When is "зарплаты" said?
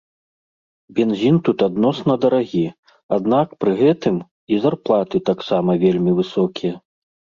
4.65-5.17